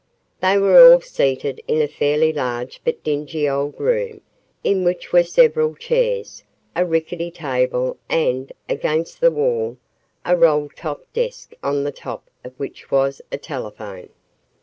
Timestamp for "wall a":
9.29-10.35